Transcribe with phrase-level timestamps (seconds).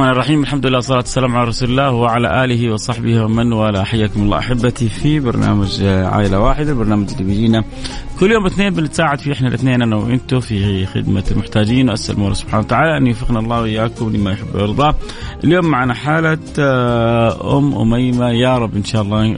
[0.00, 0.42] الرحمن الرحيم.
[0.42, 3.82] الحمد لله والصلاة والسلام على رسول الله وعلى آله وصحبه ومن والاه.
[3.82, 7.64] حياكم الله أحبتي في برنامج عائلة واحدة البرنامج اللي بيجينا
[8.20, 11.88] كل يوم اثنين بنتساعد فيه إحنا الاثنين أنا وأنتم في خدمة المحتاجين.
[11.90, 14.96] وأسأل الله سبحانه وتعالى أن يوفقنا الله وإياكم لما يحب ويرضى.
[15.44, 18.30] اليوم معنا حالة آه، أم أميمة.
[18.30, 19.36] يا رب إن شاء الله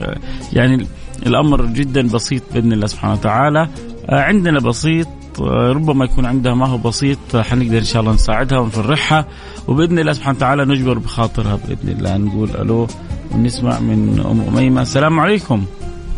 [0.53, 0.87] يعني
[1.25, 3.67] الأمر جدا بسيط بإذن الله سبحانه وتعالى.
[4.09, 5.07] آه، عندنا بسيط
[5.39, 9.25] ربما يكون عندها ما هو بسيط حنقدر إن شاء الله نساعدها ونفرحها.
[9.67, 12.17] وبإذن الله سبحانه وتعالى نجبر بخاطرها بإذن الله.
[12.17, 12.87] نقول ألو
[13.31, 14.81] ونسمع من أم أميمة.
[14.81, 15.65] السلام عليكم.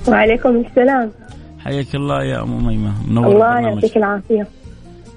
[0.07, 1.11] وعليكم السلام.
[1.59, 2.93] حياك الله يا أم أميمة.
[3.07, 3.59] منور الله.
[3.59, 4.47] يعطيك العافية.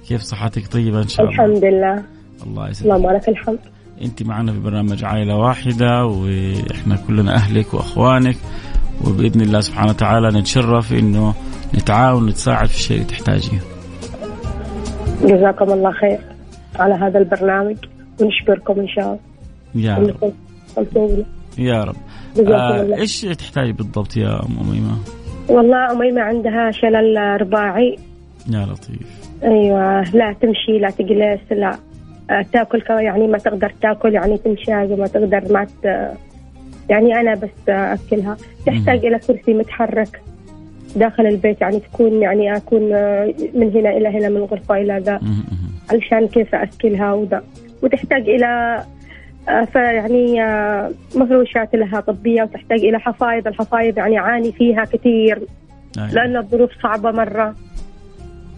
[0.09, 2.03] كيف صحتك طيبة إن شاء الله؟ الحمد لله.
[2.47, 3.59] الله يسلمك اللهم لك الحمد.
[4.03, 8.37] أنت معنا في برنامج عائلة واحدة وإحنا كلنا أهلك وأخوانك
[9.05, 11.35] وبإذن الله سبحانه وتعالى نتشرف إنه
[11.75, 13.59] نتعاون ونتساعد في الشيء اللي تحتاجيه
[15.23, 16.19] جزاكم الله خير
[16.79, 17.77] على هذا البرنامج.
[18.21, 19.19] ونشكركم إن شاء الله.
[19.75, 20.33] يا رب.
[21.59, 21.97] يا رب.
[22.39, 24.99] آه إيش تحتاجي بالضبط يا أم أميمة؟
[25.49, 27.97] والله أميمة عندها شلل رباعي.
[28.51, 29.29] يا لطيف.
[29.45, 31.77] أيوة لا تمشي لا تجلس لا.
[32.31, 35.85] آه، تاكل يعني ما تقدر تاكل يعني تمشي ما تقدر ما ت...
[36.89, 38.37] يعني أنا بس أكلها.
[38.67, 40.23] تحتاج إلى كرسي متحرك
[40.97, 45.21] داخل البيت يعني تكون يعني أكون آه، من هنا إلى هنا من غرفة إلى ذا.
[45.91, 47.43] علشان كيف أسكلها وذا.
[47.83, 48.83] وتحتاج إلى
[49.49, 55.39] آه، فيعني آه، مفروشات لها طبية وتحتاج إلى حفايض الحفايض يعني عاني فيها كثير
[55.99, 56.11] أيوة.
[56.13, 57.55] لأن الظروف صعبة مرة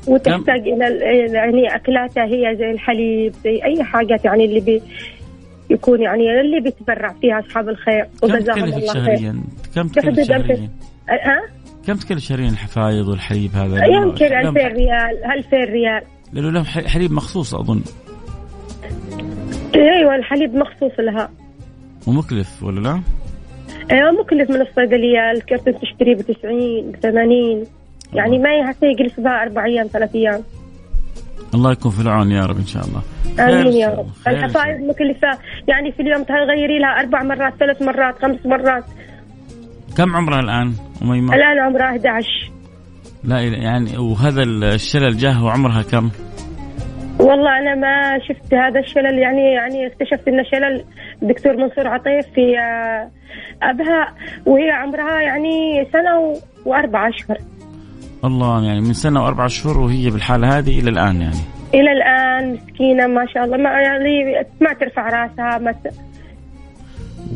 [0.08, 4.82] وتحتاج إلى ال- يعني أكلاتها هي زي الحليب زي أي حاجات يعني اللي بي
[5.70, 9.40] يكون يعني اللي بيتبرع فيها أصحاب الخير وجزاهم الله خير شهريا؟
[9.74, 10.68] كم تكلف شهريا؟
[11.10, 11.42] أه؟
[11.86, 16.02] كم تكلف شهريا الحفايض والحليب هذا؟ يمكن لهم- 2000 ريال 2000 ريال
[16.32, 17.82] لأنه لهم حليب مخصوص أظن
[19.80, 21.30] أيوه الحليب مخصوص لها.
[22.06, 23.02] ومكلف ولا لا؟
[23.90, 27.64] أيوه مكلف من الصيدليه الكرتون تشتريه ب 90 ب 80
[28.14, 30.42] يعني ما يحتاج يجلس بها أربع أيام ثلاث أيام.
[31.54, 33.02] الله يكون في العون يا رب إن شاء الله.
[33.40, 34.06] آمين يا رب.
[34.28, 34.80] الحفايض.
[34.80, 35.38] مكلفة.
[35.68, 38.84] يعني في اليوم تغيري لها أربع مرات ثلاث مرات خمس مرات.
[39.96, 42.50] كم عمرها الآن؟ أميمة؟ الآن عمرها 11
[43.24, 46.10] لا يعني وهذا الشلل جاه وعمرها كم؟
[47.20, 50.84] والله أنا ما شفت هذا الشلل يعني يعني اكتشفت إنه شلل.
[51.22, 53.10] الدكتور منصور عطيف في آه،
[53.62, 54.14] أبها
[54.46, 56.34] وهي عمرها يعني سنة
[56.64, 57.38] وأربع أشهر.
[58.24, 61.42] الله يعني من سنة وأربع شهور وهي بالحالة هذه إلى الآن يعني.
[61.74, 63.56] إلى الآن مسكينة ما شاء الله.
[63.56, 65.86] ما يعني ما ترفع راسها ما ت...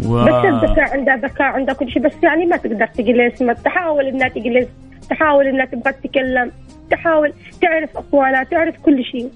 [0.07, 0.25] و...
[0.25, 2.03] بس الذكاء عندها ذكاء عندها كل شيء.
[2.03, 4.69] بس يعني ما تقدر تجلس ما تحاول إنها تجلس
[5.11, 6.51] تحاول إنها تبغى تتكلم.
[6.91, 7.33] تحاول
[7.63, 9.31] تعرف اخوانها تعرف كل شيء.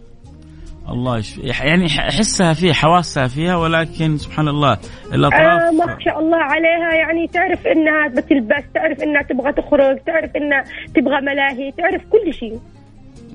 [0.92, 6.36] الله يشفي يعني احسها فيها حواسها فيها ولكن سبحان الله آه الاطراف ما شاء الله
[6.38, 6.94] عليها.
[6.94, 10.64] يعني تعرف إنها بتلبس تعرف إنها تبغى تخرج تعرف إنها
[10.94, 12.58] تبغى ملاهي تعرف كل شيء.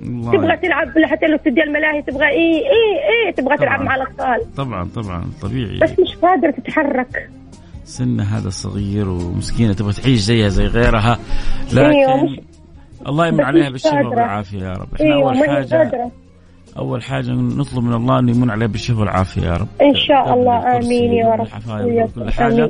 [0.02, 3.58] الله تبغى تلعب حتى لو تدي الملاهي تبغى إيه إيه إيه تبغى طبعاً.
[3.58, 4.56] تلعب مع الأطفال.
[4.58, 5.80] طبعا طبعا طبيعي.
[5.80, 7.30] بس مش قادرة تتحرك.
[7.84, 11.20] سنها هذا صغير ومسكينة تبغى تعيش زيها زي غيرها
[11.74, 12.40] لكن أيوة، مش-
[13.08, 14.06] الله يمن عليها بالشفاء.
[14.06, 14.88] والعافيه يا رب.
[14.96, 16.12] إحنا إيوه أول حاجة
[16.78, 19.68] أول حاجة نطلب من الله انه يمن عليها بالشفاء والعافية يا رب.
[19.82, 21.48] إن شاء الله آمين يا رب.
[21.70, 22.54] وكل حاجة.
[22.54, 22.70] آمين.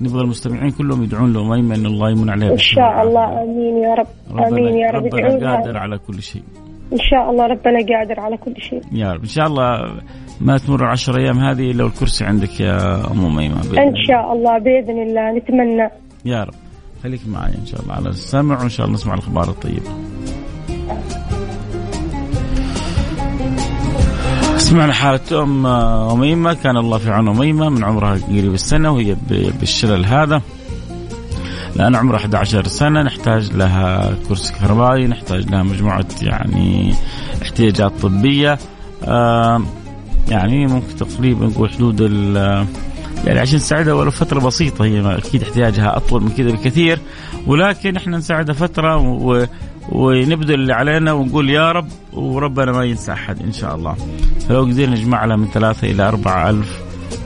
[0.00, 3.02] نبغى المستمعين كلهم يدعون لأميمة أن الله يمن عليها إن شاء.
[3.02, 4.06] الله آمين يا رب.
[4.46, 5.04] آمين يا رب.
[5.04, 5.76] ربنا قادر.
[5.76, 6.42] على كل شيء.
[6.92, 8.82] إن شاء الله ربنا قادر على كل شيء.
[8.92, 9.20] يا رب.
[9.20, 9.92] إن شاء الله
[10.40, 13.94] ما تمر العشر أيام هذه إلا والكرسي عندك يا أم بإذن إن.
[14.08, 15.38] شاء الله بإذن الله.
[15.38, 15.90] نتمنى.
[16.24, 16.54] يا رب.
[17.02, 19.90] خليك معي إن شاء الله على السمع وإن شاء الله نسمع الأخبار الطيبة.
[24.68, 26.54] سمعنا حالة أم أميمة.
[26.54, 29.16] كان الله في عون أميمة من عمرها قريب السنة وهي
[29.60, 30.42] بالشلل هذا.
[31.76, 33.02] الآن عمرها 11 سنة.
[33.02, 36.94] نحتاج لها كرسي كهربائي نحتاج لها مجموعة يعني
[37.42, 38.58] احتياجات طبية.
[40.28, 42.36] يعني ممكن تقريبا نقول حدود ال
[43.24, 46.98] يعني عشان نساعدها ولو فترة بسيطة هي أكيد احتياجها أطول من كذا بكثير.
[47.46, 48.96] ولكن إحنا نساعدها فترة.
[49.88, 53.96] ونبذل اللي علينا ونقول يا رب وربنا ما ينسى أحد إن شاء الله.
[54.48, 56.80] فلو قدرنا نجمع لها من ثلاثة إلى أربعة ألف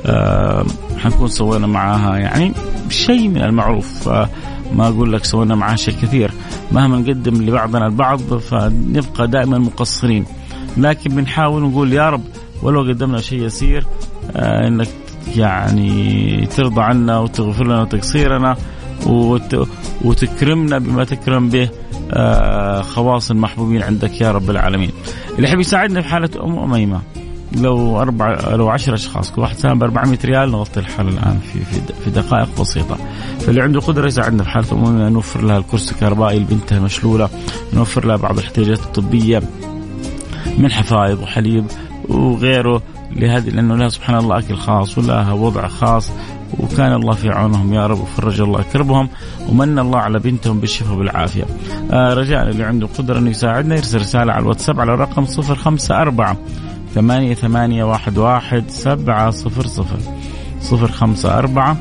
[0.07, 0.65] آه
[0.99, 2.53] حنكون سوينا معاها يعني
[2.89, 4.09] شيء من المعروف.
[4.09, 4.29] آه
[4.73, 6.31] ما أقول لك سوينا معاها شيء كثير.
[6.73, 10.25] مهما نقدم لبعضنا البعض فنبقى دائما مقصرين.
[10.77, 12.25] لكن بنحاول نقول يا رب
[12.63, 13.87] ولو قدمنا شيء يسير
[14.37, 14.89] آه إنك
[15.37, 18.57] يعني ترضى عنا وتغفر لنا تقصيرنا
[19.07, 19.69] وت...
[20.05, 21.69] وتكرمنا بما تكرم به.
[22.83, 24.91] خواص المحبوبين عندك يا رب العالمين.
[25.37, 27.01] اللي يحب يساعدنا في حالة ام أميمة
[27.57, 31.81] لو أربع لو 10 أشخاص كل واحد ساهم ب 400 ريال نغطي الحاله الآن في
[32.05, 32.97] في دقائق بسيطة.
[33.41, 37.29] فاللي عنده قدرة يساعدنا في حالة ام أميمة نوفر لها الكرسي الكهربائي لبنتها المشلوله،
[37.75, 39.43] نوفر لها بعض الاحتياجات الطبية
[40.59, 41.65] من حفايض وحليب
[42.09, 42.83] وغيره
[43.17, 46.11] لهذه لأنه لها سبحان الله أكل خاص ولها وضع خاص
[46.59, 49.09] وكان الله في عونهم يا رب وفرج الله كربهم
[49.49, 51.45] ومن الله على بنتهم بالشفاء والعافية.
[51.93, 56.37] آه رجاء اللي عنده قدرة إنه يساعدنا يرسل رسالة على الواتساب على الرقم 054
[56.95, 59.99] ثمانية ثمانية واحد واحد سبعة صفر صفر
[60.61, 61.77] صفر خمسة أربعة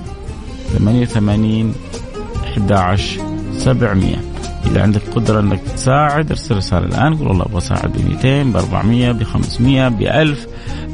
[0.78, 1.74] ثمانية ثمانين
[2.44, 3.22] أحد عشر
[3.58, 4.22] سبعمية
[4.66, 8.56] إذا عندك قدرة أنك تساعد ارسل رسالة الآن قول والله أبغى أساعد ب 200 ب
[8.58, 10.48] 400 ب 500 ب 1000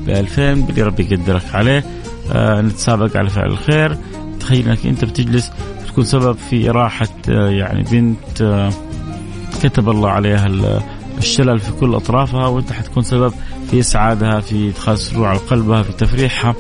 [0.05, 1.83] ب 2000 باللي ربي يقدرك عليه.
[2.31, 3.97] آه نتسابق على فعل الخير.
[4.39, 5.51] تخيل أنك أنت بتجلس
[5.87, 8.69] تكون سبب في راحة آه يعني بنت آه
[9.63, 10.81] كتب الله عليها ال-
[11.17, 13.33] الشلل في كل أطرافها وأنت حتكون سبب
[13.71, 16.55] في إسعادها في إدخال سرور على قلبها في تفريحها.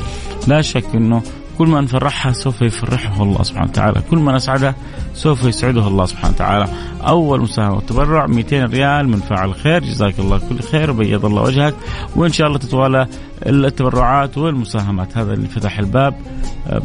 [0.47, 1.21] لا شك إنه
[1.57, 4.01] كل ما نفرحها سوف يفرحه الله سبحانه وتعالى.
[4.09, 4.75] كل ما نسعدها
[5.13, 6.67] سوف يسعده الله سبحانه وتعالى.
[7.07, 9.83] أول مساهمة تبرع 200 ريال من فاعل خير.
[9.83, 11.75] جزاك الله كل خير وبيض الله وجهك.
[12.15, 13.07] وإن شاء الله تتوالى
[13.45, 15.17] التبرعات والمساهمات.
[15.17, 16.13] هذا اللي فتح الباب.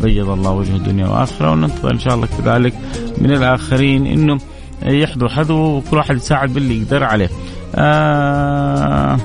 [0.03, 1.51] بيض الله وجه الدنيا وآخرة.
[1.51, 2.75] وننتظر إن شاء الله كذلك
[3.19, 4.39] من الآخرين إنه
[4.83, 7.31] يحضر حذو وكل واحد يساعد باللي يقدر عليه.
[7.75, 9.19] آه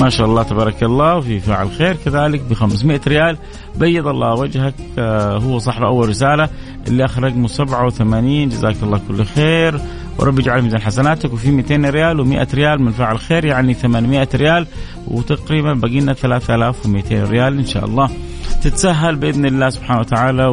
[0.00, 3.36] ما شاء الله تبارك الله وفي فاعل خير كذلك ب 500 ريال.
[3.76, 6.48] بيض الله وجهك آه هو صاحب أول رسالة
[6.88, 9.80] اللي اخر رقمه 87 جزاك الله كل خير.
[10.18, 14.66] ورب يجعل ميزان حسناتك وفي 200 ريال و100 ريال من فاعل خير يعني 800 ريال.
[15.08, 18.10] وتقريبا باقي لنا 3200 ريال إن شاء الله.
[18.62, 20.46] تتسهل بإذن الله سبحانه وتعالى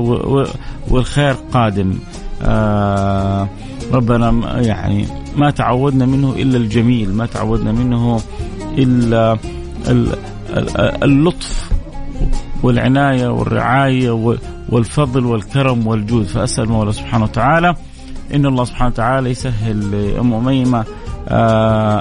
[0.90, 1.94] والخير قادم.
[2.42, 3.50] آه
[3.94, 5.06] ربنا يعني
[5.38, 8.22] ما تعودنا منه إلا الجميل ما تعودنا منه
[8.78, 9.38] إلا
[9.88, 10.16] ال-
[10.50, 11.70] ال- اللطف
[12.64, 14.12] والعناية والرعاية
[14.70, 16.26] والفضل والكرم والجود.
[16.26, 17.76] فأسأل مولى سبحانه وتعالى
[18.34, 20.86] إن الله سبحانه وتعالى يسهل لأم أميمة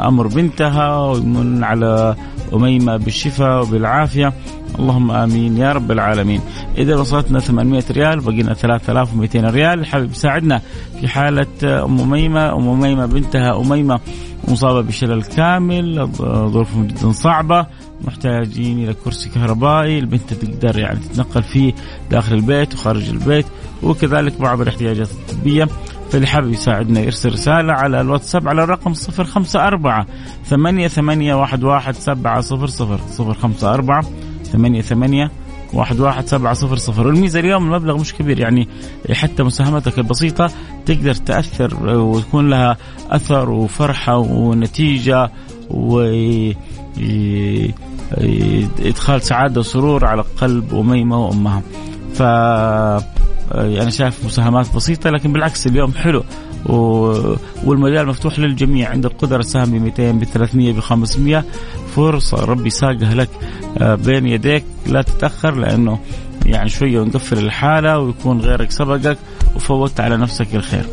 [0.09, 2.17] أمر بنتها ويمن على
[2.55, 4.33] أميمة بالشفاء وبالعافية.
[4.79, 6.41] اللهم آمين يا رب العالمين.
[6.79, 10.61] إذا وصلتنا 800 ريال بقينا 3200 ريال، الحبيب يساعدنا
[11.01, 14.01] في حالة أم أميمة، أم أميمة بنتها أميمة
[14.49, 17.67] مصابة بشلل كامل، ظروفهم جدا صعبة،
[18.05, 21.73] محتاجين إلى كرسي كهربائي، البنت تقدر يعني تتنقل فيه
[22.11, 23.47] داخل البيت وخارج البيت،
[23.83, 25.69] وكذلك بعض الاحتياجات الطبية.
[26.17, 30.05] فاللي حابب يساعدنا يرسل رسالة على الواتساب على الرقم 054
[30.45, 34.05] ثمانية ثمانية واحد واحد سبعة صفر صفر صفر خمسة أربعة
[34.45, 35.31] ثمانية ثمانية
[35.73, 37.07] واحد واحد سبعة صفر صفر.
[37.07, 38.69] والميزة اليوم المبلغ مش كبير يعني
[39.13, 40.51] حتى مساهمتك البسيطة
[40.87, 42.77] تقدر تأثر ويكون لها
[43.11, 45.31] أثر وفرحة ونتيجة
[45.71, 46.01] و
[48.79, 51.63] إدخال سعادة وسرور على قلب أميمة وأمها.
[52.15, 52.23] ف
[53.55, 56.25] أنا شايف مساهمات بسيطة لكن بالعكس اليوم حلو.
[57.65, 58.91] والمجال مفتوح للجميع.
[58.91, 61.45] عندك قدرة سهم ب 200 ب 300 ب 500
[61.97, 63.29] فرصة ربي ساقها لك
[63.79, 64.65] آه، بين يديك.
[64.87, 65.99] لا تتأخر لأنه
[66.47, 69.19] يعني شوية ونقفل الحالة ويكون غيرك سبقك
[69.57, 70.85] وفوتت على نفسك الخير.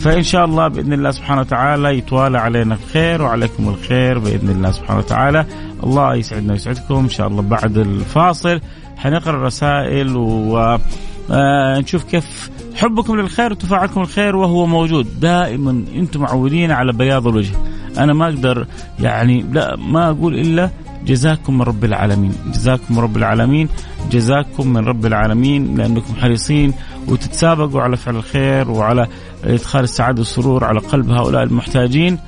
[0.00, 4.98] فإن شاء الله بإذن الله سبحانه وتعالى يتوالى علينا الخير وعليكم الخير بإذن الله سبحانه
[4.98, 5.46] وتعالى.
[5.84, 6.94] الله يسعدنا ويسعدكم.
[6.94, 8.60] إن شاء الله بعد الفاصل
[8.96, 15.20] حنقرأ الرسائل ونشوف آه، كيف حبكم للخير وتفاعلكم الخير وهو موجود.
[15.20, 17.56] دائما أنتم معودين على بياض الوجه.
[17.98, 18.66] أنا ما أقدر
[19.00, 20.70] يعني لا ما أقول إلا
[21.06, 22.32] جزاكم من رب العالمين.
[22.46, 23.68] جزاكم من رب العالمين.
[24.10, 26.72] جزاكم من رب العالمين لأنكم حريصين
[27.08, 29.06] وتتسابقوا على فعل الخير وعلى
[29.44, 32.18] إدخال السعادة والسرور على قلب هؤلاء المحتاجين.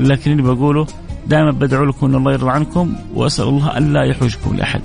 [0.00, 0.86] لكن اللي بقوله
[1.26, 4.80] دائما بدعو لكم أن الله يرضى عنكم وأسأل الله الا يحوجكم لأحد.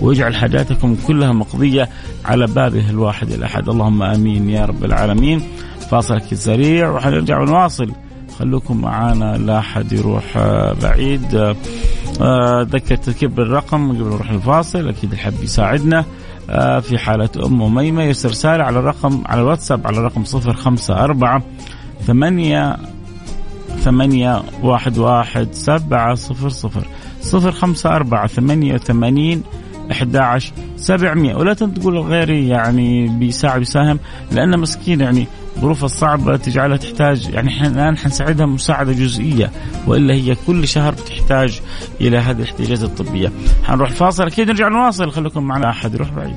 [0.00, 1.88] ويجعل حاجاتكم كلها مقضية
[2.24, 3.68] على بابه الواحد الأحد.
[3.68, 5.42] اللهم آمين يا رب العالمين.
[5.90, 7.90] فاصل سريع وحنرجع ونواصل.
[8.38, 11.54] خلوكم معانا لا أحد يروح آه، بعيد.
[12.20, 14.88] آه، ذكر تركيب بالرقم قبل نروح الفاصل.
[14.88, 16.04] أكيد الحب يساعدنا.
[16.50, 21.04] آه، في حالة أم أميمة يرسل رسالة على الرقم على الواتساب على الرقم صفر خمسة
[21.04, 21.42] أربعة
[22.06, 22.76] ثمانية
[23.78, 26.86] ثمانية واحد واحد سبعة صفر صفر.
[27.20, 29.42] صفر خمسة أربعة ثمانية وثمانين
[29.92, 33.98] 11 700 ولا تقول غيري يعني بيساعد يساهم
[34.32, 35.26] لأن مسكين يعني
[35.60, 39.50] ظروفها الصعبة تجعلها تحتاج يعني إحنا الآن حنساعدها مساعدة جزئية
[39.86, 41.60] وإلا هي كل شهر بتحتاج
[42.00, 43.32] إلى هذه الاحتياجات الطبية.
[43.64, 46.36] حنروح الفاصل أكيد نرجع نواصل خليكم معنا أحد يروح بعيد.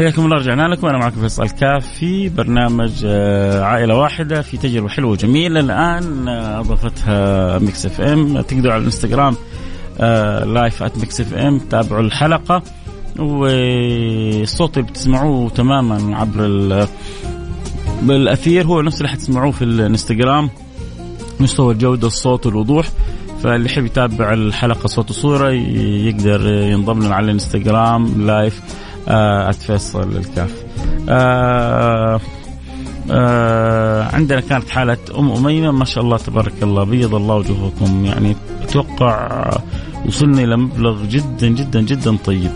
[0.00, 0.86] حياكم الله رجعنا لكم.
[0.86, 5.60] أنا معكم فيصل كاف في برنامج آه، عائلة واحدة في تجربة حلوة وجميلة.
[5.60, 8.40] الآن آه، اضافتها Mix FM.
[8.40, 9.34] تقدروا على الإنستغرام
[10.54, 11.58] live at Mix FM.
[11.58, 12.62] تابعوا الحلقة.
[13.18, 16.86] والصوت اللي بتسمعوه تماما عبر
[18.02, 20.50] بالأثير هو نفس اللي حتسمعوه في الإنستغرام.
[21.40, 22.88] مستوى الجودة الصوت والوضوح
[23.42, 28.60] فاللي يحب يتابع الحلقة صوت وصورة يقدر ينضم لنا على الإنستغرام live
[29.08, 30.64] آه فيصل الكاف
[31.08, 32.20] آه
[33.10, 38.36] آه عندنا كانت حالة أم أميمة ما شاء الله تبارك الله بيض الله وجوهكم يعني
[38.62, 39.50] أتوقع
[40.06, 42.50] وصلنا إلى مبلغ جدا جدا جدا طيب.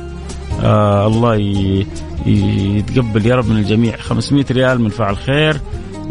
[0.63, 1.35] آه الله
[2.27, 3.97] يتقبل يا رب من الجميع.
[3.97, 5.61] 500 ريال من فاعل خير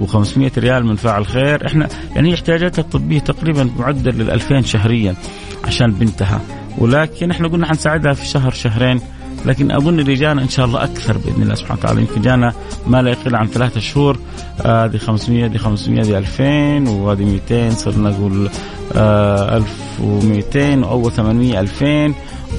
[0.02, 1.68] و500 ريال من فاعل خير.
[1.68, 5.16] إحنا يعني احتياجاتها الطبية تقريبا معدل لل 2000 شهريا
[5.63, 6.42] عشان بنتها.
[6.78, 9.00] ولكن إحنا قلنا حنساعدها في شهر شهرين.
[9.46, 12.02] لكن أظن اللي جانا إن شاء الله أكثر بإذن الله سبحانه وتعالى.
[12.02, 12.54] يمكن جانا
[12.88, 14.18] ما لا يقل عن ثلاثة شهور.
[14.66, 18.50] هذه 500 هذه 500 هذه 2000 وهذه 200 صرنا نقول
[18.96, 22.14] 1200 وأول 800 2000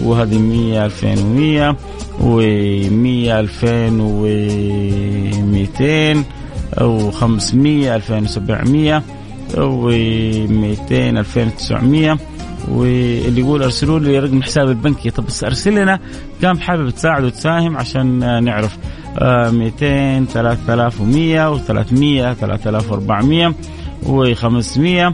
[0.04, 1.76] وهذه 100 2100
[2.20, 6.24] و100 2200
[6.74, 9.02] و500 2700
[9.50, 12.18] و200 2900
[12.68, 15.10] واللي يقول أرسلوا لي رقم حساب البنكي.
[15.10, 16.00] طب بس أرسل لنا
[16.42, 18.78] كم حابب تساعد وتساهم عشان نعرف.
[19.20, 21.60] 200 3100 و300
[22.40, 23.54] 3400
[24.04, 25.12] و500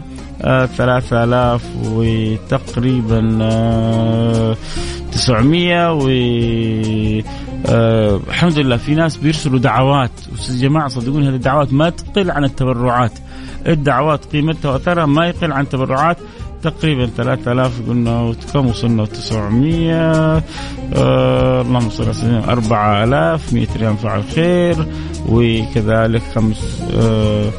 [0.77, 3.19] 3000 وتقريبا
[5.11, 6.09] 900 و
[7.65, 10.11] آه الحمد لله في ناس بيرسلوا دعوات.
[10.49, 13.11] يا جماعة صدقوني هذه الدعوات ما تقل عن التبرعات.
[13.67, 16.17] الدعوات قيمتها وأثرها ما يقل عن تبرعات
[16.63, 19.93] تقريبا 3000 قلنا كم وصلنا؟ 900
[20.93, 24.75] آه اللهم صل على سيدنا 4100 ريال فعل خير
[25.29, 27.49] وكذلك خمس آه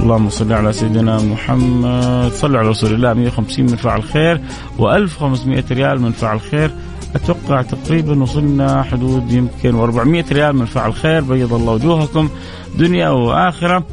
[0.00, 2.32] اللهم صل على سيدنا محمد.
[2.32, 3.14] صل على رسول الله.
[3.14, 4.40] 150 من فعل خير
[4.78, 6.70] و1500 ريال من فعل خير
[7.14, 12.28] أتوقع تقريبا وصلنا حدود يمكن و400 ريال من فعل خير بيض الله وجوهكم.
[12.78, 13.84] دنيا وآخرة.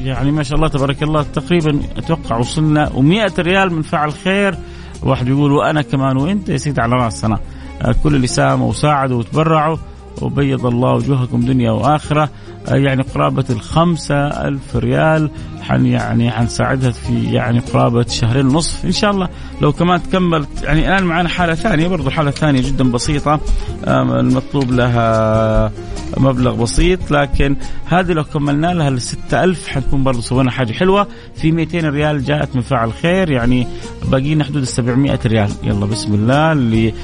[0.00, 4.54] يعني ما شاء الله تبارك الله تقريبا أتوقع وصلنا و100 ريال من فعل خير.
[5.02, 7.38] واحد يقول وأنا كمان وأنت يا سيدي على رأسنا.
[7.82, 9.76] آه كل اللي ساهموا وساعدوا وتبرعوا.
[10.22, 12.30] وبيض الله وجوهكم دنيا وآخرة.
[12.68, 15.30] يعني قرابة الخمسة ألف ريال.
[15.62, 18.84] حن يعني حنساعدها في يعني قرابة شهرين ونصف.
[18.84, 19.28] إن شاء الله
[19.60, 23.40] لو كمان تكمل يعني الآن معنا حالة ثانية برضو حالة ثانية جدا بسيطة.
[23.86, 25.72] المطلوب لها
[26.16, 27.56] مبلغ بسيط لكن
[27.86, 31.06] هذه لو كملنا لها ال 6000 حنكون برضو سوينا حاجة حلوة.
[31.36, 33.66] في 200 ريال جاءت من فاعل خير يعني
[34.10, 35.50] باقينا حدود ال 700 ريال.
[35.62, 36.52] يلا بسم الله.
[36.52, 36.94] اللي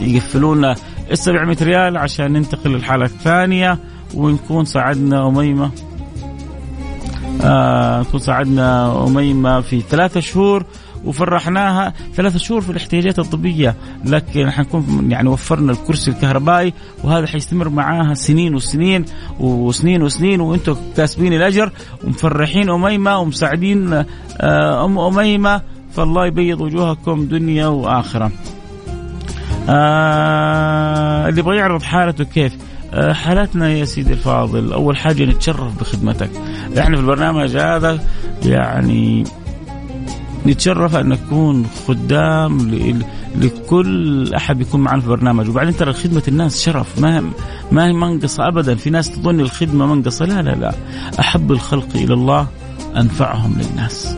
[0.00, 0.74] يقفلونا
[1.12, 3.78] ال 700 ريال عشان ننتقل للحالة الثانية
[4.14, 5.70] ونكون ساعدنا أميمة.
[7.42, 10.64] آه نكون ساعدنا أميمة في ثلاثة شهور
[11.04, 11.92] وفرحناها.
[12.14, 16.72] ثلاثة شهور في الاحتياجات الطبية لكن حنكون يعني وفرنا الكرسي الكهربائي
[17.04, 19.04] وهذا حيستمر معاها سنين وسنين
[19.40, 21.72] وسنين وسنين وأنتم كاسبين الأجر
[22.04, 24.04] ومفرحين أميمة ومساعدين
[24.40, 25.60] آه أم أميمة.
[25.92, 28.32] فالله يبيض وجوهكم دنيا وآخرة.
[29.68, 32.56] آه اللي يبغى يعرض حالته كيف؟
[33.12, 34.72] حالتنا يا سيدي الفاضل.
[34.72, 36.30] أول حاجة نتشرف بخدمتك.
[36.78, 37.98] إحنا في البرنامج هذا
[38.44, 39.24] يعني
[40.46, 42.58] نتشرف أن نكون خدام
[43.36, 45.48] لكل أحد يكون معنا في البرنامج.
[45.48, 46.98] وبعدين ترى خدمة الناس شرف.
[46.98, 47.24] ما
[47.72, 48.74] ما هي منقصة ابدا.
[48.74, 50.24] في ناس تظن الخدمة منقصة.
[50.24, 50.74] لا لا لا.
[51.20, 52.46] أحب الخلق إلى الله
[52.96, 54.16] أنفعهم للناس.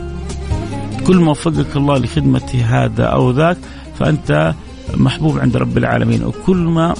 [1.07, 3.57] كل ما وفقك الله لخدمة هذا أو ذاك
[3.99, 4.53] فأنت
[4.93, 6.93] محبوب عند رب العالمين وكل ما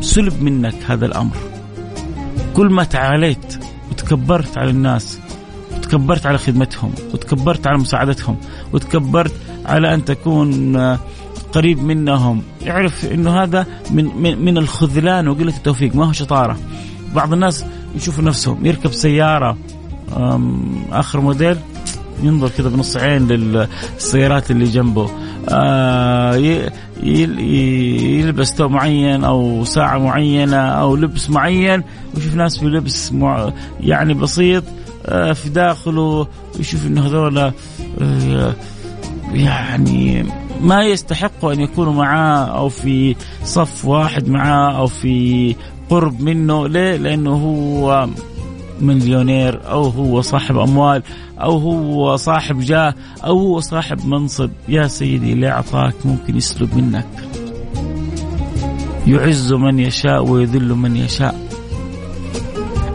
[0.00, 1.36] سلب منك هذا الأمر
[2.54, 5.18] كل ما تعاليت وتكبرت على الناس
[5.76, 8.36] وتكبرت على خدمتهم وتكبرت على مساعدتهم
[8.72, 9.32] وتكبرت
[9.66, 10.76] على أن تكون
[11.52, 12.42] قريب منهم.
[12.68, 16.58] اعرف إنه هذا من من, من الخذلان وقلة التوفيق ما هو شطارة.
[17.14, 17.64] بعض الناس
[17.96, 19.56] يشوفوا نفسهم يركب سيارة
[20.92, 21.56] آخر موديل
[22.22, 25.10] ينظر كذا بنص عين للسيارات اللي جنبه.
[27.02, 31.82] يلبس ثوب معين أو ساعة معينة أو لبس معين
[32.14, 33.12] ويشوف ناس في لبس
[33.80, 34.64] يعني بسيط
[35.06, 36.26] آه في داخله
[36.60, 38.54] يشوف انه هذول آه
[39.32, 40.26] يعني
[40.60, 45.54] ما يستحقوا أن يكونوا معاه أو في صف واحد معاه أو في
[45.90, 48.08] قرب منه ليه؟ لأنه هو
[48.80, 51.02] مليونير أو هو صاحب أموال
[51.40, 54.50] أو هو صاحب جاه أو هو صاحب منصب.
[54.68, 57.06] يا سيدي اللي أعطاك ممكن يسلب منك.
[59.06, 61.34] يعز من يشاء ويذل من يشاء.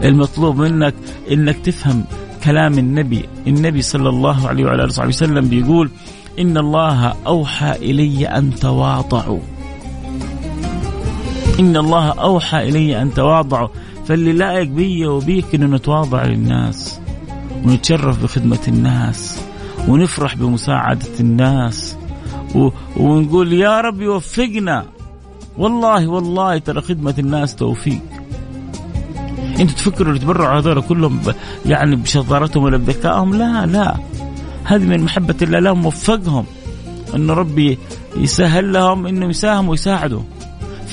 [0.04, 0.94] المطلوب منك
[1.32, 2.04] إنك تفهم
[2.44, 3.24] كلام النبي.
[3.46, 5.90] النبي صلى الله عليه وعلى آله وسلم بيقول
[6.38, 9.40] إن الله أوحى إلي أن تواضعوا.
[11.60, 13.68] إن الله أوحى إلي أن تواضعوا.
[14.12, 17.00] فاللي لائق بي وبيك إنه نتواضع للناس
[17.64, 19.40] ونتشرف بخدمة الناس
[19.88, 21.96] ونفرح بمساعدة الناس
[22.54, 22.68] و...
[22.96, 24.84] ونقول يا رب يوفقنا
[25.58, 28.00] والله والله ترى خدمة الناس توفيق.
[29.60, 31.34] إنتوا تفكروا اللي تبرعوا هذول كلهم ب...
[31.66, 33.96] يعني بشطارتهم ولا بذكائهم؟ لا لا.
[34.64, 36.44] هذه من محبة الله لهم وفقهم
[37.14, 37.78] أن ربي
[38.16, 40.22] يسهل لهم أنهم يساهموا ويساعدوا.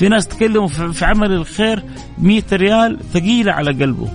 [0.00, 1.82] في ناس تكلموا في عمل الخير
[2.18, 4.08] مئة ريال ثقيلة على قلبه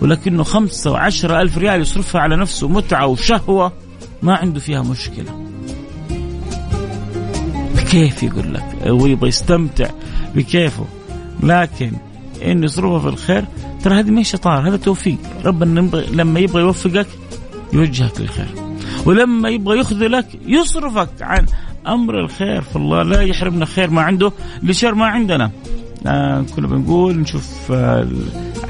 [0.00, 3.72] ولكنه خمسة وعشرة ألف ريال يصرفها على نفسه متعة وشهوة
[4.22, 5.46] ما عنده فيها مشكلة.
[7.76, 9.90] بكيف يقول لك؟ ويبغى يستمتع
[10.34, 10.84] بكيفه
[11.42, 11.92] لكن
[12.44, 13.44] انه يصرفها في الخير
[13.84, 15.18] ترى هذه ما شطارة هذا توفيق.
[15.44, 15.80] ربنا
[16.12, 17.06] لما يبغى يوفقك
[17.72, 18.48] يوجهك للخير.
[19.06, 21.46] ولما يبغى يخذلك يصرفك عن
[21.86, 25.50] أمر الخير فالله لا يحرمنا خير ما عنده لشر ما عندنا.
[26.06, 28.08] آه كنا بنقول نشوف آه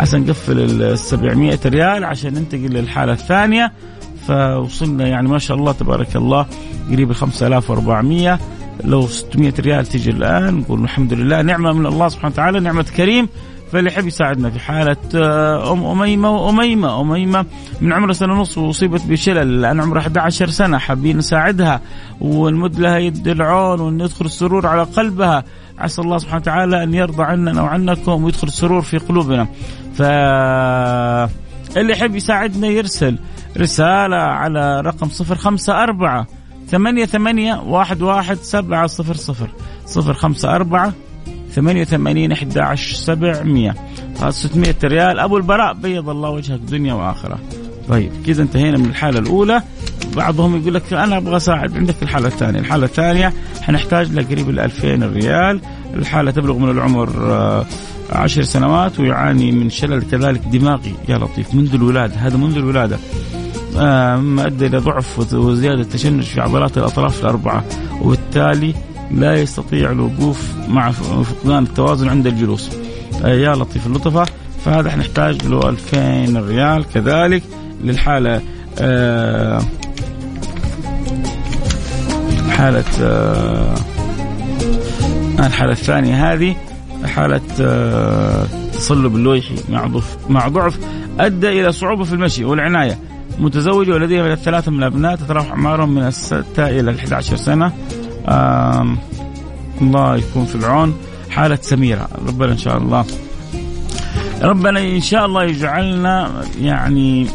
[0.01, 3.73] عشان نقفل ال 700 ريال عشان ننتقل للحالة الثانية.
[4.27, 6.47] فوصلنا يعني ما شاء الله تبارك الله
[6.91, 8.39] قريب 5400
[8.85, 13.29] لو 600 ريال تجي الآن نقول الحمد لله نعمة من الله سبحانه وتعالى نعمة كريم.
[13.75, 14.97] فاللي يحب يساعدنا في حالة
[15.73, 17.01] أم أميمة وأميمة.
[17.01, 17.47] أميمة
[17.81, 19.39] من عمرها سنة ونص وأصيبت بشلل.
[19.39, 20.79] الآن عمرها 11 سنة.
[20.79, 21.81] حابين نساعدها.
[22.21, 25.45] ونمد لها يد العون وأن يدخل السرور على قلبها.
[25.79, 29.47] عسى الله سبحانه وتعالى أن يرضى عننا وعنكم ويدخل السرور في قلوبنا.
[29.95, 30.03] ف
[31.77, 33.19] اللي يحب يساعدنا يرسل
[33.59, 36.27] رسالة على رقم صفر خمسة أربعة
[36.69, 39.49] ثمانية ثمانية واحد واحد سبعة صفر صفر.
[39.87, 40.93] صفر خمسة أربعة
[41.55, 43.75] ثمانية وثمانين أحد عشر سبعمية.
[44.29, 45.19] ستمائة ريال.
[45.19, 47.39] أبو البراء بيض الله وجهك دنيا وآخرة.
[47.89, 49.63] طيب كذا انتهينا من الحالة الأولى.
[50.17, 52.61] بعضهم يقول لك أنا أبغى أساعد عندك الحالة الثانية.
[52.61, 55.61] الحالة الثانية حنحتاج لقريب ال 2000 ريال.
[55.95, 57.67] الحالة تبلغ من العمر آه،
[58.13, 60.95] عشر سنوات ويعاني من شلل كذلك دماغي.
[61.09, 62.99] يا لطيف منذ الولادة هذا منذ الولادة.
[63.75, 67.65] مما آه، أدى إلى ضعف وزيادة تشنج في عضلات الأطراف الأربعة.
[68.03, 68.75] وبالتالي
[69.15, 72.71] لا يستطيع الوقوف مع فقدان التوازن عند الجلوس.
[73.25, 74.25] آه، يا لطيف اللطفة.
[74.65, 77.43] فهذا حنحتاج له 2000 ريال كذلك
[77.85, 78.43] للحالة
[78.79, 79.63] آه
[82.51, 83.75] حالة آه
[85.39, 86.57] الحالة الثانية هذه
[87.07, 90.79] حالة آه تصلب اللويحي مع ضعف مع ضعف
[91.21, 92.99] أدى إلى صعوبة في المشي والعناية.
[93.39, 97.67] متزوجة ولديها الثلاثة من الأبناء تتراوح أعمارهم من الستة إلى ال 11 سنة.
[97.67, 97.73] آه
[98.29, 100.95] الله يكون في العون.
[101.31, 102.09] حالة سميرة.
[102.29, 103.05] ربنا إن شاء الله.
[104.43, 107.27] ربنا إن شاء الله يجعلنا يعني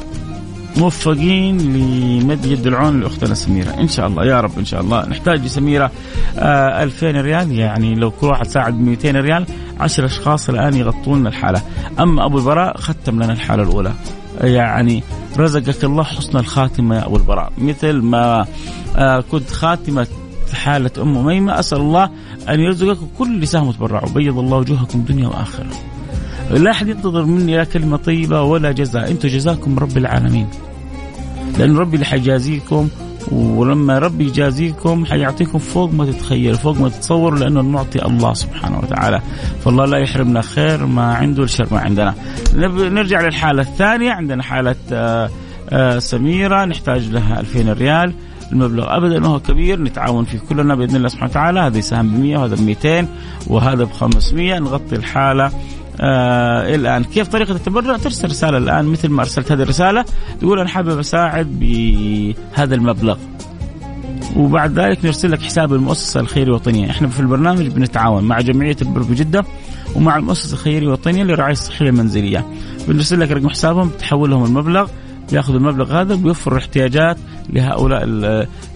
[0.77, 3.69] موفقين لمد يد العون لأختنا سميرة.
[3.79, 4.25] إن شاء الله.
[4.25, 5.05] يا رب إن شاء الله.
[5.05, 5.91] نحتاج لسميرة
[6.37, 7.51] آه 2000 ريال.
[7.51, 9.45] يعني لو كل واحد ساعد ب 200 ريال
[9.79, 11.61] 10 أشخاص الآن يغطون الحالة.
[11.99, 13.93] أما أبو البراء ختم لنا الحالة الأولى.
[14.41, 15.03] يعني
[15.37, 17.51] رزقك الله حسن الخاتمة يا أبو البراء.
[17.57, 18.45] مثل ما
[18.97, 20.07] آه كنت خاتمة
[20.55, 21.59] حالة أم أميمة.
[21.59, 22.09] أسأل الله
[22.49, 25.69] أن يرزقك كل ساهموا تبرعوا بيض الله وجوهكم دنيا وآخرة.
[26.51, 29.11] لا أحد ينتظر مني لا كلمة طيبة ولا جزاء.
[29.11, 30.47] أنتم جزاكم رب العالمين.
[31.57, 32.89] لأن ربي اللي حيجازيكم
[33.31, 39.21] ولما ربي يجازيكم حيعطيكم فوق ما تتخيل فوق ما تتصور لأنه المعطي الله سبحانه وتعالى.
[39.65, 42.15] فالله لا يحرمنا خير ما عنده الشر ما عندنا.
[42.55, 44.11] نرجع للحالة الثانية.
[44.11, 45.29] عندنا حالة آه،
[45.69, 46.65] آه، سميرة.
[46.65, 48.13] نحتاج لها 2000 ريال.
[48.51, 51.59] المبلغ أبدا ما هو كبير نتعاون فيه كلنا بإذن الله سبحانه وتعالى.
[51.59, 53.07] هذا يساهم ب 100 وهذا ب 200
[53.47, 55.51] وهذا ب 500 نغطي الحالة
[56.01, 57.03] آه الآن.
[57.03, 60.05] كيف طريقة التبرع؟ ترسل رسالة الآن مثل ما أرسلت هذه الرسالة.
[60.39, 63.17] تقول أنا حابب أساعد بهذا المبلغ.
[64.35, 69.03] وبعد ذلك نرسل لك حساب المؤسسة الخيرية الوطنيه، إحنا في البرنامج بنتعاون مع جمعية البر
[69.03, 69.45] بجده
[69.95, 72.45] ومع المؤسسة الخيرية الوطنيه للرعايه الصحية المنزلية.
[72.87, 74.87] بنرسل لك رقم حسابهم تحول لهم المبلغ.
[75.31, 77.17] ياخذ المبلغ هذا بيوفر احتياجات
[77.49, 78.03] لهؤلاء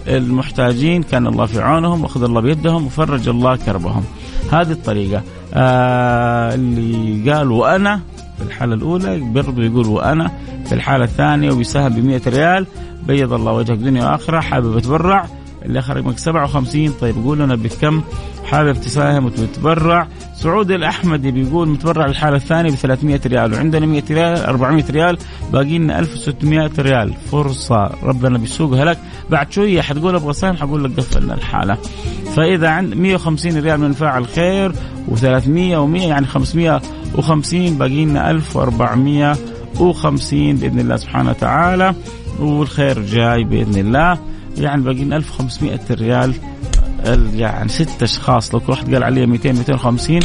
[0.08, 1.02] المحتاجين.
[1.02, 4.04] كان الله في عونهم وأخذ الله بيدهم وفرج الله كربهم.
[4.52, 5.22] هذه الطريقة.
[5.54, 8.00] آه اللي قال وأنا
[8.38, 10.30] في الحالة الأولى برضو يقول وأنا
[10.66, 12.66] في الحالة الثانية وبيساهم ب 100 ريال.
[13.06, 15.26] بيض الله وجهك دنيا وآخرة حابب أتبرع.
[15.64, 18.02] اللي خرج 57 طيب قول لنا بكم
[18.44, 24.38] حابب تساهم وتتبرع سعود الاحمدي بيقول متبرع الحالة الثانية ب 300 ريال وعندنا 100 ريال
[24.38, 25.18] 400 ريال
[25.52, 27.14] باقي لنا 1600 ريال.
[27.32, 28.98] فرصة ربنا بيسوقها لك.
[29.30, 31.78] بعد شوية حتقول أبغى اساهم حقول لك قفلنا الحالة.
[32.36, 34.72] فإذا عند 150 ريال من فاعل خير
[35.08, 41.94] و300 و100 يعني 550 باقي لنا 1450 بإذن الله سبحانه وتعالى.
[42.40, 44.18] والخير جاي بإذن الله.
[44.58, 46.34] يعني باقي لنا 1500 ريال.
[47.34, 50.20] يعني ست أشخاص لو كل واحد قال علي 200 250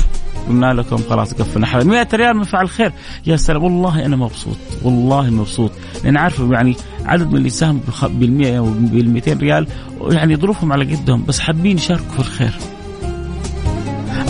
[0.50, 1.66] قلنا لكم خلاص قفلنا.
[1.66, 2.92] حلقه 100 ريال من فعل خير.
[3.26, 5.72] يا سلام والله أنا مبسوط والله مبسوط.
[6.04, 9.68] لأن عارف يعني عدد من اللي ساهم بال 100 وبال 200 ريال
[10.02, 12.54] يعني ظروفهم على قدهم بس حابين يشاركوا في الخير.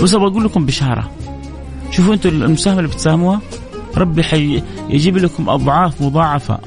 [0.03, 1.11] بس أبغى أقول لكم بشارة.
[1.91, 3.41] شوفوا أنتم المساهمة اللي بتساهموها.
[3.97, 6.59] ربي حي يجيب لكم أضعاف مضاعفة.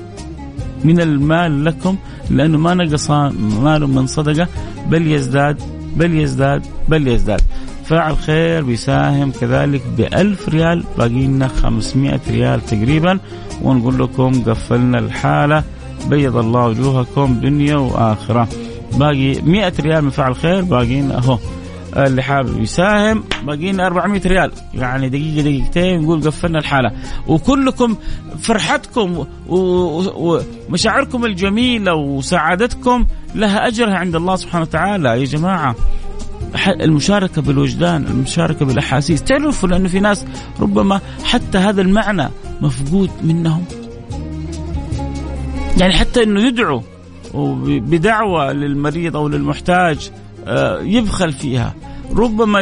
[0.85, 1.97] من المال لكم
[2.31, 4.49] لأنه ما نقص مال من صدقة
[4.89, 5.61] بل يزداد
[5.97, 7.41] بل يزداد بل يزداد.
[7.85, 13.19] فاعل خير بيساهم كذلك بألف ريال باقي لنا 500 ريال تقريبا.
[13.63, 15.65] ونقول لكم قفلنا الحالة
[16.11, 18.49] بيض الله وجوهكم دنيا وآخرة.
[18.99, 21.39] باقي 100 ريال من فعل خير باقي لنا أهو
[21.97, 24.53] اللي حابب يساهم باقي لنا 400 ريال.
[24.75, 26.93] يعني دقيقة دقيقتين نقول قفلنا الحالة.
[27.27, 27.97] وكلكم
[28.39, 35.09] فرحتكم ومشاعركم الجميلة وسعادتكم لها أجرها عند الله سبحانه وتعالى.
[35.09, 35.75] يا جماعة
[36.81, 39.23] المشاركة بالوجدان المشاركة بالأحاسيس.
[39.23, 40.25] تعرفوا لأنه في ناس
[40.61, 42.29] ربما حتى هذا المعنى
[42.61, 43.65] مفقود منهم.
[45.79, 46.83] يعني حتى أنه يدعو
[47.65, 50.11] بدعوة للمريض أو للمحتاج.
[50.83, 51.75] يبخل فيها.
[52.17, 52.61] ربما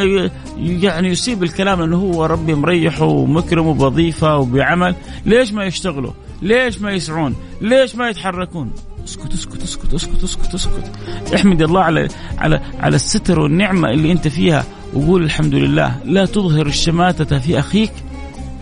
[0.57, 4.95] يعني يصيب الكلام انه هو ربي مريحه ومكرمه بوظيفه وبعمل.
[5.25, 8.71] ليش ما يشتغلوا؟ ليش ما يسعون؟ ليش ما يتحركون؟
[9.05, 10.91] اسكت اسكت اسكت اسكت اسكت اسكت.
[11.35, 15.95] احمد الله على على على الستر والنعمة اللي أنت فيها وقول الحمد لله.
[16.05, 17.91] لا تظهر الشماتة في أخيك.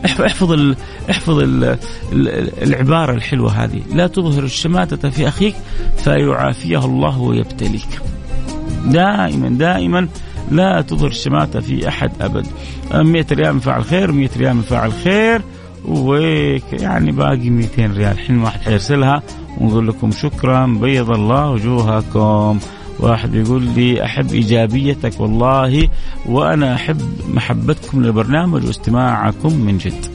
[0.06, 0.76] احفظ ال
[1.10, 3.82] احفظ ال ال العبارة الحلوة هذه.
[3.94, 5.56] لا تظهر الشماتة في أخيك
[5.98, 8.02] فيعافيه الله ويبتليك.
[8.90, 10.08] دائما دائما
[10.52, 12.48] لا تظهر الشماتة في أحد أبد.
[12.94, 15.42] 100 ريال من فاعل خير 100 ريال من فاعل خير
[15.86, 18.12] ويعني باقي 200 ريال.
[18.12, 19.22] الحين واحد حيرسلها
[19.58, 22.60] ونقول لكم شكرا بيض الله وجوهكم.
[23.00, 25.88] واحد يقول لي أحب إيجابيتك والله
[26.26, 27.02] وأنا أحب
[27.34, 30.06] محبتكم للبرنامج واستماعكم من جد.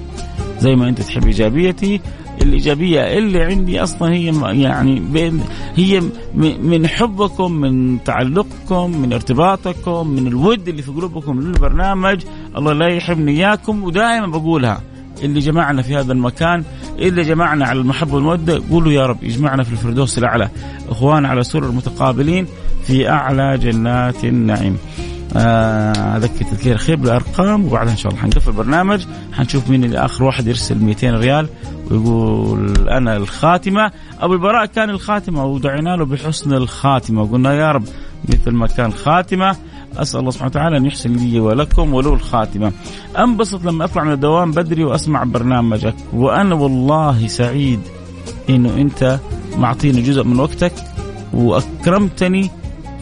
[0.61, 2.01] زي ما أنت تحب إيجابيتي
[2.43, 5.41] الإيجابية اللي عندي أصلا هي يعني بين
[5.75, 6.03] هي
[6.35, 12.23] من حبكم من تعلقكم من ارتباطكم من الود اللي في قلوبكم للبرنامج.
[12.57, 14.81] الله لا يحرمني إياكم ودائما بقولها.
[15.23, 16.65] اللي جمعنا في هذا المكان
[16.99, 20.49] اللي جمعنا على المحبه والموده قولوا يا رب يجمعنا في الفردوس الأعلى.
[20.89, 22.47] إخوان على سرر متقابلين
[22.87, 24.77] في أعلى جنات النعيم.
[26.17, 29.05] اذكر تذكير خير بالأرقام وبعدها إن شاء الله حنقفل البرنامج.
[29.33, 31.49] حنشوف مين اللي آخر واحد يرسل 200 ريال
[31.91, 33.91] ويقول أنا الخاتمة.
[34.21, 37.23] أبو البراء كان الخاتمة ودعينا له بحسن الخاتمة.
[37.23, 37.85] وقلنا يا رب
[38.29, 39.57] مثل ما كان خاتمة
[39.97, 42.73] أسأل الله سبحانه وتعالى أن يحسن لي ولكم ولو الخاتمة.
[43.19, 45.95] أنبسط لما أطلع من الدوام بدري وأسمع برنامجك.
[46.13, 47.81] وأنا والله سعيد
[48.51, 49.19] إنه أنت
[49.57, 50.73] معطيني جزء من وقتك
[51.33, 52.51] وأكرمتني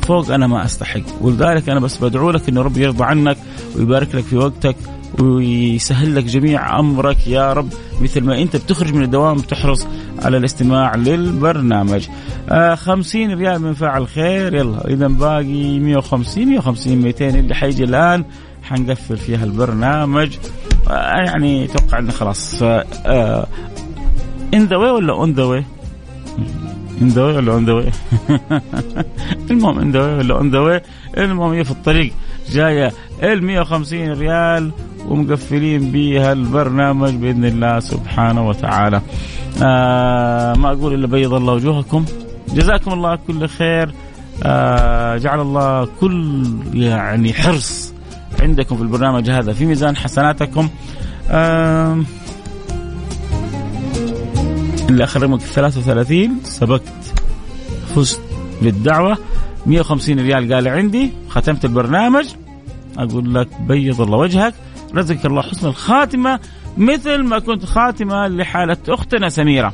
[0.04, 3.36] فوق أنا ما أستحق ولذلك أنا بس بدعو لك انه رب يرضى عنك
[3.76, 4.76] ويبارك لك في وقتك
[5.20, 7.68] ويسهل لك جميع أمرك يا رب
[8.00, 9.86] مثل ما أنت بتخرج من الدوام بتحرص
[10.22, 12.08] على الاستماع للبرنامج.
[12.50, 18.24] آه 50 ريال من فاعل خير يلا إذا باقي 150 150 200 اللي حيجي الآن
[18.62, 20.36] حنقفل فيها البرنامج
[20.90, 23.46] آه يعني أتوقع انه خلاص آه
[24.54, 25.64] in the ولا on the way؟
[27.02, 27.90] in the ولا on the way؟
[29.50, 30.82] المهم in the ولا on the way
[31.18, 32.12] المهم هي في الطريق
[32.50, 32.92] جاية
[33.22, 34.70] ال 150 ريال
[35.08, 39.00] ومقفلين بها البرنامج بإذن الله سبحانه وتعالى.
[39.62, 42.04] آه ما أقول إلا بيض الله وجوهكم.
[42.48, 43.94] جزاكم الله كل خير.
[44.44, 47.94] آه جعل الله كل يعني حرص
[48.40, 49.52] عندكم في البرنامج هذا.
[49.52, 50.68] في ميزان حسناتكم.
[51.30, 51.98] آه
[54.92, 56.82] اللي آخر رقمك 33 سبقت
[57.96, 58.20] فزت
[58.62, 59.18] بالدعوة
[59.66, 62.26] 150 ريال قال عندي ختمت البرنامج
[62.98, 64.54] أقول لك بيض الله وجهك
[64.94, 66.40] رزقك الله حسن الخاتمة
[66.76, 69.72] مثل ما كنت خاتمة لحالة أختنا سميرة.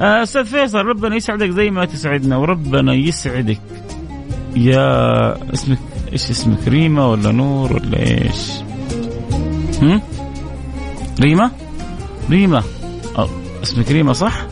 [0.00, 3.60] آه، أستاذ فيصل ربنا يسعدك زي ما تسعدنا وربنا يسعدك
[4.56, 5.78] يا اسمك
[6.12, 8.50] إيش اسمك ريما ولا نور ولا إيش؟
[9.82, 10.00] هم؟
[11.20, 11.50] ريما؟
[12.30, 12.62] ريما
[13.18, 13.26] أو
[13.62, 14.45] اسمك ريما صح؟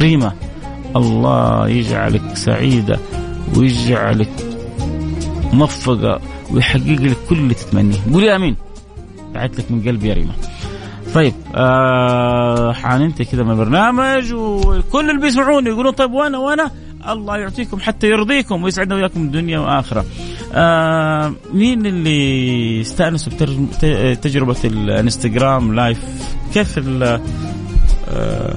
[0.00, 0.32] ريما
[0.96, 2.98] الله يجعلك سعيدة
[3.56, 4.30] ويجعلك
[5.52, 8.56] موفقة ويحقق لك كل اللي تتمنيه قولي آمين
[9.34, 10.32] دعيت لك من قلبي يا ريما
[11.14, 16.70] طيب آه حننتهي كذا من البرنامج وكل اللي بيسمعوني يقولون طيب وأنا وأنا
[17.08, 20.04] الله يعطيكم حتى يرضيكم ويسعدنا وياكم الدنيا وآخرة.
[20.52, 23.32] آه مين اللي استانسوا
[23.82, 25.98] بتجربه الانستغرام لايف؟
[26.54, 26.78] كيف
[28.08, 28.56] آه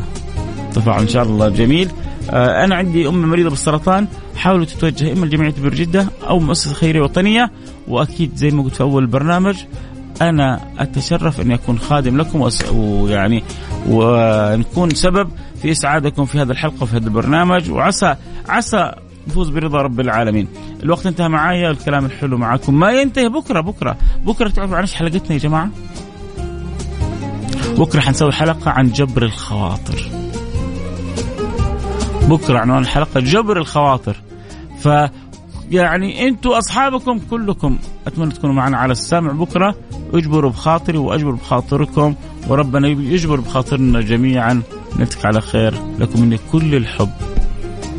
[0.79, 1.49] طبعا إن شاء الله.
[1.49, 1.89] جميل.
[2.29, 4.07] آه أنا عندي أم مريضة بالسرطان.
[4.35, 7.51] حاولوا تتوجه إما لجمعية بر جده أو مؤسسة خيرية وطنية.
[7.87, 9.55] وأكيد زي ما قلت في أول البرنامج
[10.21, 13.43] أنا أتشرف اني أكون خادم لكم ويعني
[13.89, 15.29] ونكون سبب
[15.61, 17.71] في إسعادكم في هذه الحلقة وفي هذا البرنامج.
[17.71, 18.15] وعسى
[18.49, 18.91] عسى
[19.27, 20.47] نفوز برضا رب العالمين.
[20.83, 21.71] الوقت انتهى معايا.
[21.71, 23.29] الكلام الحلو معكم ما ينتهي.
[23.29, 23.97] بكره بكرة.
[24.25, 25.69] بكرة تعرفوا عن إيش حلقتنا يا جماعة؟
[27.77, 30.26] بكرة حنسوي حلقة عن جبر الخواطر.
[32.27, 34.15] بكرة عنوان الحلقة جبر الخواطر.
[34.79, 34.89] ف
[35.71, 39.75] يعني أنتم أصحابكم كلكم أتمنى تكونوا معنا على السمع بكرة.
[40.13, 42.15] اجبروا بخاطري وأجبر بخاطركم
[42.47, 44.61] وربنا يجبر بخاطرنا جميعا.
[44.99, 45.73] نلتقي على خير.
[45.99, 47.11] لكم مني كل الحب.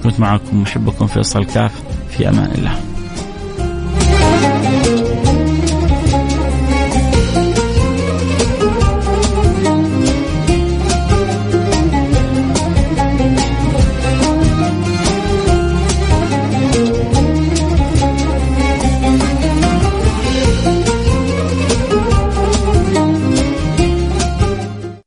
[0.04, 1.82] كنت معكم محبكم فيصل كاف.
[2.10, 2.97] في أمان الله.